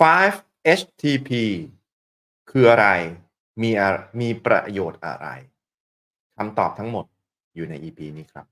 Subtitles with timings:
[0.00, 1.30] 5-HTP
[2.50, 2.88] คืออะไร
[3.62, 3.70] มี
[4.20, 5.28] มีประโยชน์อะไร
[6.36, 7.06] คำตอบทั้งหมด
[7.54, 8.46] อยู่ใน EP นี้ครับ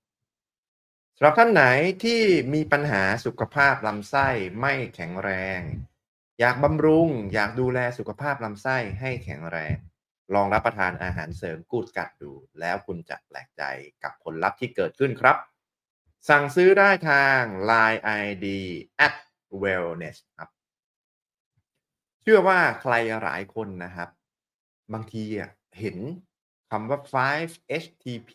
[1.16, 1.64] สำหรับท่านไหน
[2.04, 2.22] ที่
[2.54, 4.28] มีปัญหาสุขภาพลำไส้
[4.60, 5.60] ไม่แข็งแรง
[6.40, 9.76] อยากบำรุง อยากดูแลสุขภาพลำไส้ให้แข็งแรง
[10.34, 13.62] ลองรับประทานอาหารเสริมกูดกัดดู แล้วคุณจะแปลกใจ
[14.02, 15.36] กับผลลัพธ์ที่เกิดขึ้นครับ
[16.28, 18.46] สั่งซื้อได้ทาง Line ID
[19.06, 19.14] at
[19.62, 20.48] wellness ครับ
[22.28, 24.08] ชื่อว่าใครหลายคนนะครับ
[24.92, 25.22] บางที
[25.78, 25.98] เห็น
[26.70, 28.32] คำว่า 5-HTP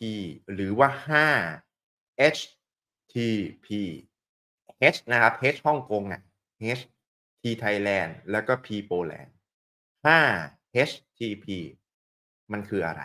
[0.52, 0.88] หรือว่า
[2.20, 3.68] 5-HTP
[4.94, 6.22] H นะครับ H ฮ่องกงอะ
[6.78, 6.82] H
[7.42, 9.30] T Thailand แล้วก็ P Poland
[10.06, 11.46] 5-HTP
[12.52, 13.02] มันคืออะไร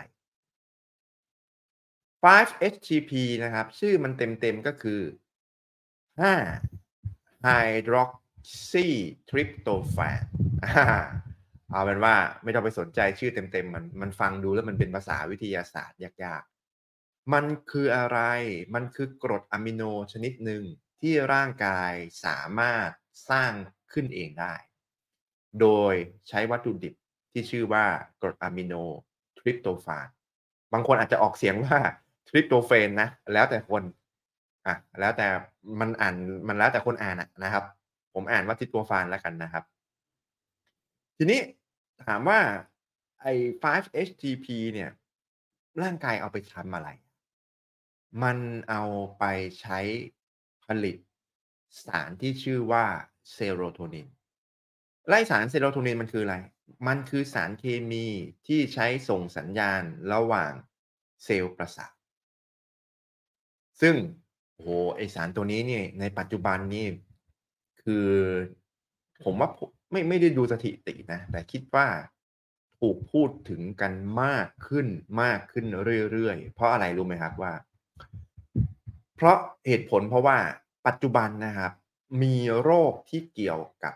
[2.24, 3.12] 5-HTP
[3.44, 5.00] นะครับ ชื่อมันเต็มๆก็คือ
[6.22, 8.88] 5 hydroxy
[9.28, 10.22] tryptophan
[11.72, 18.18] เอาเป็นว่าไม่ต้องไปสนใจชื่อเต็มๆมันมันฟังดูแล้วมันเป็นภาษาวิทยาศาสตร์ยากๆ มันคืออะไร
[18.74, 19.82] มันคือกรดอะมิโน
[20.12, 20.64] ชนิดหนึ่ง
[21.00, 21.92] ที่ร่างกาย
[22.24, 22.90] สามารถ
[23.30, 23.52] สร้าง
[23.92, 24.54] ขึ้นเองได้
[25.60, 25.94] โดย
[26.28, 26.94] ใช้วัตถุดิบ
[27.32, 27.84] ที่ชื่อว่า
[28.20, 28.74] กรดอะมิโน
[29.38, 30.06] ทริปโตฟาน
[30.72, 31.78] บางคนอาจจะออกเสียงว่า
[32.28, 33.82] ทริปโตเฟนนะ แล้วแต่คน
[34.66, 35.26] อะแล้วแต่
[35.80, 36.14] มันอ่าน
[36.48, 37.64] มันแล้วแต่คนอ่านนะครับ
[38.14, 39.64] ผมอ่านว่าทริปโตฟานแล้วกันนะครับ
[41.20, 41.40] ทีนี้
[42.06, 42.40] ถามว่า
[43.22, 44.90] ไอ้ 5-HTP เนี่ย
[45.82, 46.88] ร่างกายเอาไปทำอะไร
[48.22, 48.38] มัน
[48.70, 48.82] เอา
[49.18, 49.24] ไป
[49.60, 49.78] ใช้
[50.64, 50.96] ผลิต
[51.84, 52.84] สารที่ชื่อว่า
[53.32, 54.08] เซโรโทนิน
[55.08, 56.36] ไล่สารเซโรโทนินมันคืออะไร
[56.88, 58.06] มันคือสารเคมี
[58.46, 59.82] ที่ใช้ส่งสัญญาณ
[60.12, 60.52] ระหว่าง
[61.24, 61.92] เซลล์ประสาท
[63.80, 63.94] ซึ่ง
[64.54, 66.86] โอ้โหไอสารตัวนี้เนี่ยในปัจจุบันนี่
[67.82, 68.08] คือ
[69.24, 69.50] ผมว่า
[69.90, 71.86] ไม่ไม่ได้ดูสถิตินะ แต่คิดว่า
[72.78, 74.86] ถูกพูดถึงกันมากขึ้น
[75.22, 75.64] มากขึ้น
[76.12, 77.52] เรื่อยๆ เพราะอะไรรู้ไหมครับว่า
[79.16, 79.38] เพราะ
[79.68, 80.38] เหตุผลเพราะว่า
[80.86, 81.72] ปัจจุบันนะครับ
[82.22, 83.94] มีโรคที่เกี่ยวกับ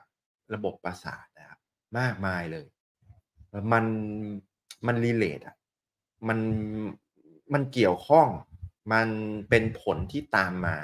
[0.54, 1.58] ระบบประสาทนะครับ
[1.98, 2.66] มากมายเลย
[3.72, 3.84] มัน
[4.86, 5.56] มันรีเลทอะ
[6.28, 6.38] มัน
[7.52, 8.28] มันเกี่ยวข้อง
[8.92, 9.08] มัน
[9.50, 10.78] เป็นผลที่ตามมา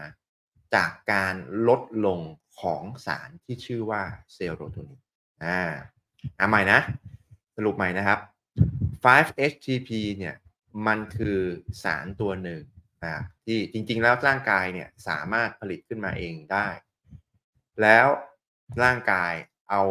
[0.75, 1.35] จากการ
[1.69, 2.21] ลดลง
[2.61, 4.03] ของสารที่ชื่อว่า
[4.33, 5.01] เซโรโทนิน
[5.45, 5.61] อ่า
[6.39, 6.81] อ่าใหม่นะ
[7.57, 8.19] สรุปใหม่นะครับ
[9.05, 10.35] 5-HTP เนี่ย
[10.87, 11.41] มันคือ
[11.83, 12.63] สารตัวหนึ่ง
[13.05, 16.69] นะที่จริงๆแล้วร่างกายเนี่ยสามารถผลิตขึ้นมาเองได้
[17.83, 18.07] แล้ว
[18.83, 19.33] ร่างกาย
[19.71, 19.83] เอา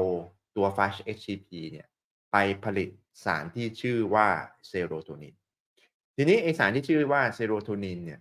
[0.56, 1.88] ตัว 5-HTP เนี่ย
[2.32, 2.90] ไปผลิต
[3.26, 4.28] สารที่ชื่อว่า
[4.68, 5.36] เซโรโทนิน
[6.16, 8.20] ทีนี้ไอสารที่ชื่อว่าเซโรโทนินเนี่ย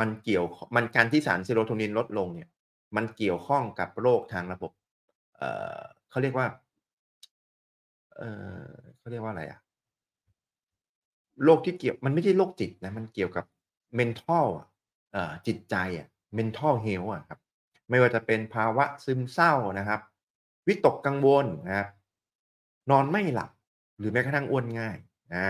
[0.00, 0.44] มันเกี่ยว
[0.76, 2.48] มันการที่สารเซโรโทนินลดลงเนี่ย
[2.96, 4.72] มันเกี่ยวข้องกับโรคทางระบบ
[5.36, 6.46] เอ่อเขาเรียกว่า
[8.16, 8.30] เอ่
[8.66, 9.60] อเขาเรียกว่าอะไรอะ
[11.44, 13.44] โรคที่เกี่ยวมันไม่ใช่โรคจิตนะ มันเกี่ยวกับ
[13.98, 14.66] mental อะ
[15.46, 16.06] จิตใจอะ
[16.38, 17.38] mental health อะครับ
[17.90, 20.00] ไม่ว่าจะเป็นภาวะซึมเศร้านะครับ
[20.66, 21.88] วิตกกังวลนะครับ
[22.90, 23.50] นอนไม่หลับ
[23.98, 24.96] หรือแม้กระทั่งอ้วนง่าย
[25.34, 25.48] อ่า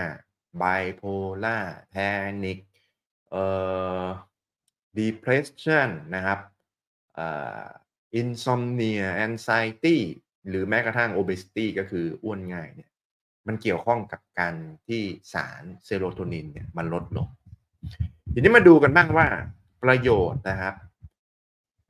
[0.61, 2.59] bipolar panic
[3.31, 3.45] เอ่
[4.05, 4.07] อ
[4.99, 6.39] depression นะครับ
[7.19, 7.29] อ่
[7.63, 7.65] อ
[8.21, 9.99] insomnia anxiety
[10.49, 12.91] หรือแม้กระทั่ง obesity ก็คืออ้วนง่ายเนี่ย
[13.47, 14.55] มันเกี่ยวข้องกับการ
[14.89, 15.03] ที่
[15.33, 17.29] สารเซโรโทนินเนี่ยมันลดลง
[18.33, 19.27] ทีนี้มาดูกันบ้างว่า
[19.85, 20.75] ประโยชน์นะครับ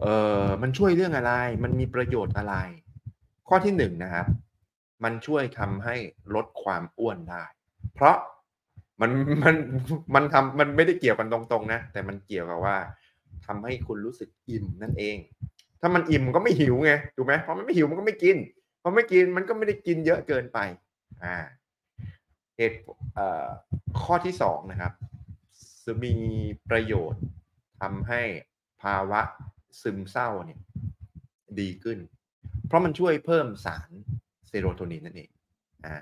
[0.00, 1.32] เอ่อมันช่วยเรื่องอะไร
[1.64, 2.54] มันมีประโยชน์อะไร
[3.48, 4.26] ข้อที่หนึ่งนะครับ
[5.04, 5.96] มันช่วยทำให้
[6.34, 7.44] ลดความอ้วนได้
[7.94, 8.16] เพราะ
[9.00, 9.10] มัน
[9.44, 9.56] มัน
[10.14, 12.76] มันทำมันไม่ได้เกี่ยวกันตรงๆนะ แต่มันเกี่ยวกับว่า
[13.46, 15.16] ทำให้คุณรู้สึกอิ่มนั่นเอง
[15.80, 18.36] ถ้ามันอิ่มก็ไม่หิวไงถูกไหมเพราะมันไม่หิวมันก็ไม่กิน
[18.82, 20.58] พอไม่กินมันก็ไม่ได้กินเยอะเกินไป
[21.22, 21.36] อ่า
[22.56, 22.78] เหตุ
[24.02, 24.92] ข้อที่สองนะครับ
[25.84, 26.14] จะมี
[26.70, 27.22] ประโยชน์
[27.80, 28.22] ทำให้
[28.82, 29.20] ภาวะ
[29.80, 30.60] ซึมเศร้าเนี่ย
[31.60, 31.98] ดีขึ้น
[32.66, 33.90] เพราะมันช่วยเพิ่มสาร
[34.48, 35.30] เซโรโทนินนั่นเอง
[35.86, 35.94] อ่า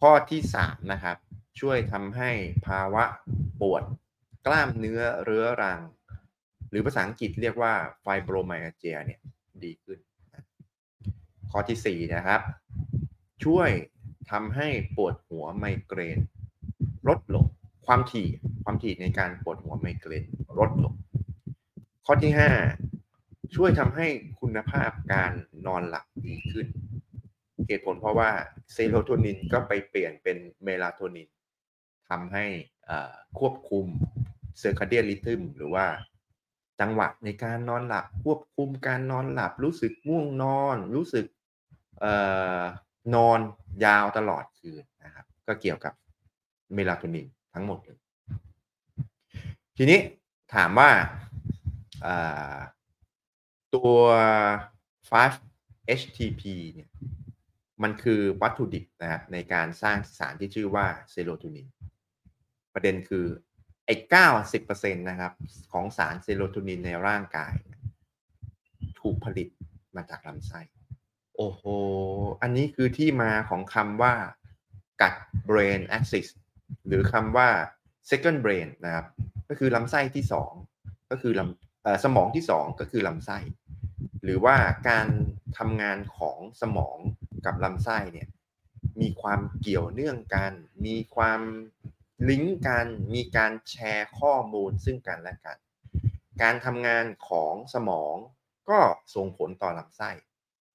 [0.00, 1.16] ข้อที่สามนะครับ
[1.60, 2.30] ช่วยทำให้
[2.66, 3.04] ภาวะ
[3.60, 3.82] ปวด
[4.46, 5.80] กล้ามเนื้อเรื้อรัง
[6.70, 9.20] หรือภาษาอังกฤษเรียกว่าไฟโบรไมอาเจียเนี่ย
[9.64, 9.98] ดีขึ้น
[11.50, 12.40] ข้อที่สี่นะครับ
[13.44, 13.70] ช่วย
[14.30, 16.18] ทำให้ปวดหัวไมเกรน
[17.08, 17.44] ลดลง
[17.86, 18.28] ความถี่
[18.64, 20.24] ความถี่ในการปวดหัวไมเกรน
[20.58, 20.94] ลดลง
[22.06, 22.50] ข้อที่ห้า
[23.54, 24.06] ช่วยทำให้
[24.40, 25.32] คุณภาพการ
[25.66, 26.66] นอนหลับดีขึ้น
[27.66, 28.30] เหตุผลเพราะว่า
[28.72, 31.28] เซโรโทนินก็ไปเปลี่ยนเป็นเมลาโทนิน
[32.10, 32.44] ทำให้
[33.38, 33.86] ควบคุม
[34.58, 35.86] circadian rhythm หรือว่า
[36.80, 41.26] จังหวะในการนอนหลับควบคุมการนอนหลับ รู้สึกง่วงนอน รู้สึก
[42.00, 42.12] เอ่
[42.60, 42.62] อ
[43.14, 43.38] นอน
[43.84, 45.94] ยาวตลอดคืนนะครับ ก็เกี่ยวกับ
[46.74, 47.98] เมลาโทนินทั้งหมดเลย
[49.76, 49.98] ทีนี้
[50.54, 50.90] ถามว่า
[53.74, 53.94] ตัว
[55.10, 56.42] 5-HTP
[56.74, 56.90] เนี่ย
[57.82, 61.68] มันคือวัตถุดิบนะครับในการสร้างสารที่ชื่อว่าเซโรโทนิน
[62.74, 63.26] ประเด็นคือ
[63.86, 65.32] ไอ้เก้าสิบเปอร์เซ็นต์นะครับ
[65.72, 67.54] ของสารเซโรโทนินในร่างกาย
[69.00, 69.48] ถูกผลิต
[69.96, 70.60] มาจากลำไส้
[71.36, 71.62] โอ้โห
[72.42, 74.14] อันนี้คือที่มาของคำว่า
[75.02, 75.14] กัด
[75.48, 76.26] brain axis
[76.86, 77.48] หรือคำว่า
[78.10, 79.06] second brain นะครับ
[79.48, 80.52] ก็คือลำไส้ที่สอง
[81.10, 83.38] ก็คือลำสมองที่สองก็คือลำไส้
[84.22, 84.56] หรือว่า
[84.88, 85.08] การ
[85.58, 86.98] ทำงานของสมอง
[87.46, 88.28] กับลำไส้เนี่ย
[89.00, 90.52] มีความเกี่ยวเนื่องกัน
[90.86, 91.40] มีความ
[92.28, 95.56] ลิงก์กันมีการแชร์ข้อมูลซึ่งกันและกัน
[96.42, 98.14] การทำงานของสมอง
[98.70, 98.80] ก็
[99.14, 100.10] ส่งผลต่อลำไส้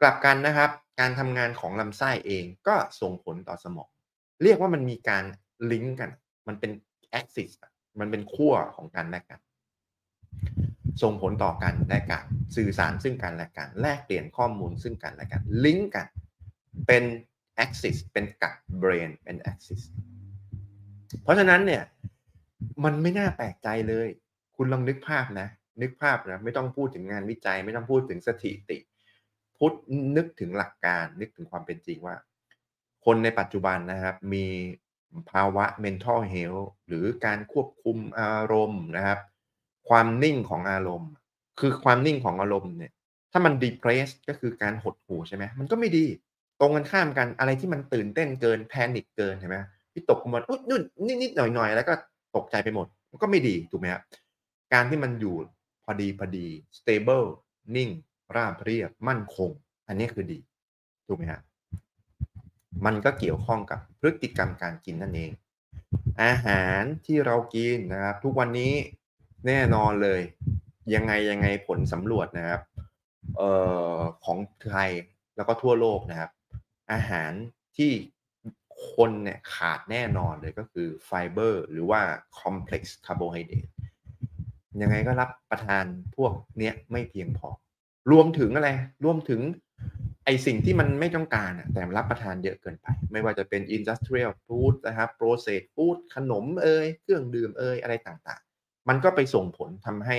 [0.01, 3.89] กลับกันนะครับ การทำงานของลำไส้เองก็ส่งผลต่อสมอง
[4.43, 5.25] เรียกว่ามันมีการ
[5.71, 6.11] ลิงก์กัน
[6.47, 6.71] มันเป็น
[7.11, 7.51] แอคซิส
[7.99, 9.39] มันเป็นขั้วของกันและกัน
[11.01, 16.07] ส่งผลต่อกันและกันสื่อสารซึ่งกันและกัน แลกเปลี่ยนข้อมูลซึ่งกันและกัน ลิงก์กัน
[16.87, 17.03] เป็น
[17.63, 19.81] axis เป็นกับ brain เป็น axis
[21.23, 21.83] เพราะฉะนั้นเนี่ย
[22.83, 24.07] มันไม่น่าแปลกใจเลย
[24.55, 25.47] คุณลองนึกภาพนะ
[25.81, 28.77] นึกภาพนะไม่ต้องพูดถึงงานวิจัย ไม่ต้องพูดถึงสถิติ
[29.57, 29.75] พุทธ
[30.17, 32.15] นึกถึงหลักการ นึกถึงความเป็นจริงว่า
[33.05, 34.45] คนในปัจจุบันนะครับ มี
[35.31, 39.19] ภาวะ mental health หรือการควบคุมอารมณ์นะครับ
[39.89, 41.11] ความนิ่งของอารมณ์
[41.59, 42.91] คือความนิ่งของอารมณ์เนี่ย
[43.31, 46.05] ถ้ามัน depress ก็คือการหดหู่ใช่ไหมมันก็ไม่ดี
[46.59, 49.57] ตรงกันข้ามกันอะไรที่มันตื่นเต้นเกินแพนิคเกินใช่ไหม
[49.97, 50.81] ที่ตกมาอุ๊ยนู่น
[51.21, 51.93] นิดๆหน่อยๆ แล้วก็
[52.35, 54.01] ตกใจไปหมด มันก็ไม่ดีถูกไหมครับ
[54.73, 55.35] การที่มันอยู่
[55.85, 56.47] พอดีพอดี
[56.77, 57.25] stable
[57.75, 57.89] นิ่ง
[58.35, 59.49] ราบเรียบ มั่นคง
[59.87, 60.39] อันนี้คือดี
[61.07, 61.41] ถูกไหมฮะ
[62.85, 65.31] มันก็เกี่ยวข้องกับพฤติกรรมการกินนั่นเอง
[66.23, 68.73] อาหารที่เรากินนะครับ ทุกวันนี้
[69.47, 70.21] แน่นอนเลย
[70.93, 72.61] ยังไงยังไงผลสำรวจนะครับ
[73.39, 73.41] อ
[73.95, 74.37] อของ
[74.71, 74.91] ไทย
[75.35, 76.31] แล้วก็ทั่วโลกนะครับ
[76.91, 77.31] อาหาร
[77.77, 77.91] ที่
[78.93, 82.01] คนเนี่ยขาดแน่นอนเลยก็คือไฟเบอร์หรือว่า
[82.39, 83.67] complex carbohydrate
[84.81, 85.85] ยังไงก็รับประทาน
[86.15, 87.49] พวกเนี้ยไม่เพียงพอ
[88.11, 88.69] รวมถึงอะไร
[89.05, 89.41] รวมถึง
[90.25, 100.17] ไอสิ่งที่มันไม่ต้องการแต่รับประทานเยอะเกินไป ไม่ว่าจะเป็น industrial food นะครับ processed food ขนมเอ่ยเครื่องดื่มเอ่ยอะไรต่างๆ มันก็ไปส่งผลทำให้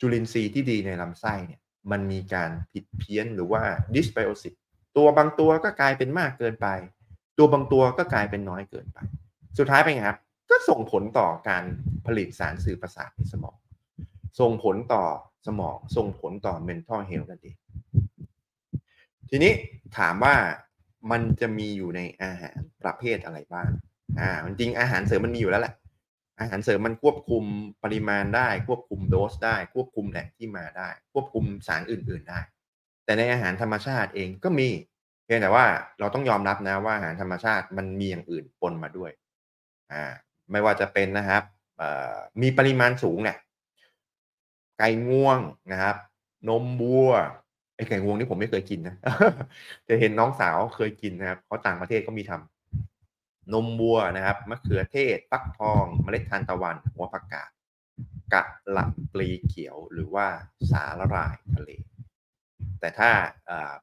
[0.00, 1.60] จุลินทรีย์ที่ดีในลำไส้เนี่ย
[1.90, 3.62] มันมีการผิดเพี้ยนหรือว่า
[3.94, 4.54] ดิสไบโอซิส
[4.96, 6.68] ตัวบางตัวก็กลายเป็นมากเกินไป
[7.40, 8.98] ตัวบางตัวก็กลายเป็นน้อยเกินไป
[9.58, 10.18] สุดท้ายเป็นไงครับ
[10.50, 11.64] ก็ส่งผลต่อการ
[12.06, 13.56] ผลิตสารสื่อประสาทในสมอง
[14.40, 15.04] ส่งผลต่อ
[15.46, 17.56] สมอง ส่งผลต่อ mental health นั่นเอง
[19.30, 19.52] ทีนี้
[19.98, 20.34] ถามว่า
[21.10, 23.68] มันจะมีอยู่ในอาหารประเภทอะไรบ้าง
[24.18, 25.74] อ่าจริงอาหารเสริมมันมีอยู่แล้วแหละ
[26.40, 27.44] อาหารเสริมมันควบคุม
[27.84, 32.40] ปริมาณได้ ควบคุมโดสได้ ควบคุมแหล่งที่มาได้ ควบคุมสารอื่น ๆได้
[33.04, 34.68] แต่ในอาหารธรรมชาติเองก็มี
[35.32, 35.66] พียงแต่ว่า
[36.00, 39.10] เราต้องยอมรับนะว่าอาหารธรรมชาติมันมีอย่างอื่นปนมาด้วย
[39.92, 40.04] อ่า
[40.50, 41.42] ไม่ว่าจะเป็นนะครับ
[42.42, 43.36] มีปริมาณสูงเนี่ย
[44.78, 45.38] ไก่งวง
[45.72, 45.96] นะครับ
[46.48, 47.10] นมบัว
[47.76, 48.96] ไอไก่งวงนี่ผมไม่เคยกินนะ
[49.84, 57.50] แต่เห็นน้องสาวเคยกินนะครับเพราต่างประเทศก็มีทำนมบัวนะครับมะเขือเทศฟักทองเมล็ดทานตะวัน หัวผักกาด
[58.32, 60.26] กะหล่ำปลีเขียวหรือว่า
[60.70, 61.70] สาหร่ายทะเล
[62.80, 63.10] แต่ถ้า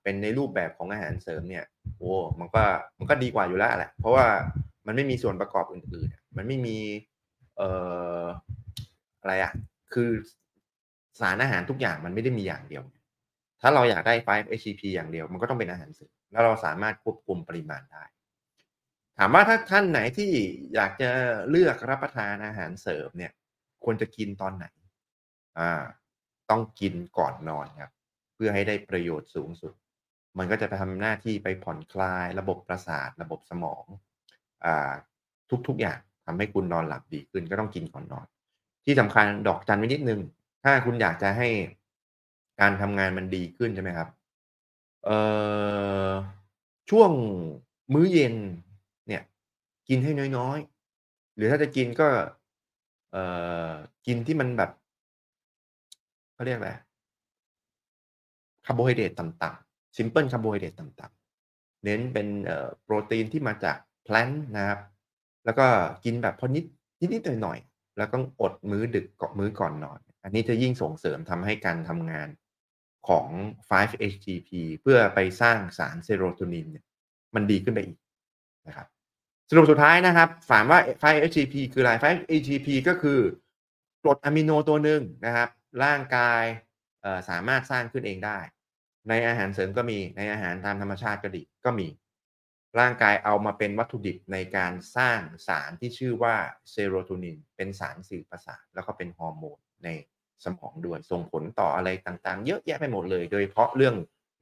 [0.04, 1.66] เป็นในรูปแบบของอาหารเสริมเนี่ย
[1.98, 2.64] โอ้มันก็
[3.00, 4.26] มันก็ดีกว่าอยู่แล้วแหละ เพราะว่า
[4.86, 6.78] มันไม่มีส่วนประกอบอื่นๆ มันไม่มี
[7.58, 7.70] เอ่
[8.22, 8.24] อ
[9.22, 9.52] อะไรอะ
[9.94, 10.10] คือ
[11.20, 12.84] สารอาหารทุกอย่างมันไม่ได้มีอย่างเดียว
[13.62, 18.04] ถ้าเราอยากได้ 5-HTP อย่างเดียว มันก็ต้องเป็นอาหารเสริมแล้วเราสามารถควบคุมปริมาณได้
[19.18, 20.32] ถามว่าถ้าท่านไหนที่
[20.76, 21.10] อยากจะ
[21.50, 23.32] เลือกรับประทานอาหารเสริมเนี่ย
[23.84, 24.66] ควรจะกินตอนไหน
[25.60, 25.84] อ่า
[26.50, 27.92] ต้องกินก่อนนอนครับ
[28.38, 29.74] เพื่อให้ได้ประโยชน์สูงสุด
[30.38, 33.86] มันก็จะไปทำหน้าที่ไปผ่อนคลายระบบประสาท ระบบสมอง
[34.66, 34.92] อ่า
[35.68, 38.26] ทุกๆอย่างทำให้คุณนอนหลับดีขึ้นก็ต้องกินก่อนนอน
[38.86, 40.22] ที่สำคัญดอกจันไว้นิดนึง
[40.64, 41.48] ถ้าคุณอยากจะให้
[42.62, 44.08] การทำงานมันดีขึ้นใช่ไหมครับ
[45.06, 45.18] เอ่
[46.10, 46.12] อ
[46.90, 47.12] ช่วง
[47.94, 48.36] มื้อเย็น
[49.08, 49.24] เนี่ย
[49.90, 52.08] กินให้น้อยๆ หรือถ้าจะกินก็
[53.12, 53.24] เอ่
[53.70, 53.72] อ
[54.06, 54.72] กินที่มันแบบ
[56.34, 56.72] เขาเรียกอะไร
[58.68, 62.28] คาร์โบไฮเดรตต่ำๆ simple คาร์โบไฮเดรตต่ำๆเน้นเป็น
[62.84, 64.80] โปรตีนที่มาจาก plant นะครับ
[65.46, 65.68] แล้วก็
[66.06, 66.66] กินแบบพอนิด
[67.00, 72.30] นิดๆหน่อยๆแล้วก็อดมื้อดึกก่อนมื้อก่อนนอน อันนี้จะยิ่งส่งเสริมทำให้การทำงาน
[73.10, 73.28] ของ
[73.70, 74.50] 5-HTP
[74.82, 76.86] เพื่อไปสร้างสารเซโรโทนินเนี่ย
[77.36, 77.98] มันดีขึ้นไปอีก
[78.68, 78.88] นะครับ
[79.50, 83.20] สรุปสุดท้ายนะครับถามว่า 5-HTP คืออะไร 5-HTP ก็คือ
[84.02, 85.50] กรดอะมิโนตัวหนึ่งนะครับ
[85.84, 86.44] ร่างกาย
[87.30, 88.40] สามารถสร้างขึ้นเองได้
[89.10, 91.88] ในอาหารเสริมก็มีในอาหารตามธรรมชาติก็ดีก็มี
[92.80, 96.36] ร่างกายเอามาเป็นวัตถุดิบในการสร้างสารที่ชื่อว่า
[96.72, 99.90] เซโรโทนิน เป็นสารสื่อประสาทแล้วก็เป็นฮอร์โมนใน
[100.44, 103.96] สมองด้วย ส่งผลต่ออะไรต่างๆ เยอะแยะไปหมดเลย โดยเฉพาะเรื่อง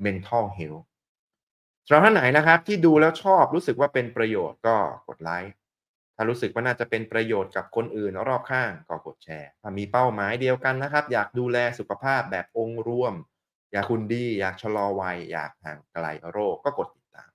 [0.05, 0.85] mental health
[1.87, 4.75] สำหรับท่านไหนนะครับ ที่ดูแล้วชอบรู้สึกว่าเป็นประโยชน์ก็
[5.07, 5.53] กดไลค์
[6.15, 13.13] ถ้ารู้สึกว่าน่าจะเป็นประโยชน์กับคนอื่นรอบข้างก็กดแชร์ ถ้ามีเป้าหมายเดียวกันนะครับ อยากดูแลสุขภาพแบบองค์รวม
[13.75, 17.31] อยากคุณดี อยากชะลอวัย อยากห่างไกลโรคก็กดติดตาม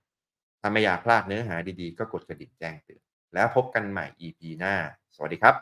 [0.61, 4.75] ถ้าไม่อยากพลาดเนื้อหาดีๆ ก็กดกระดิ่งแจ้งเตือน แล้วพบกันใหม่ EP หน้า
[5.15, 5.55] สวัสดีครับ